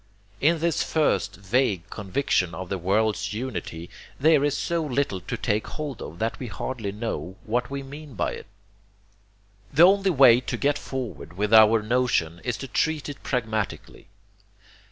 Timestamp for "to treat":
12.57-13.09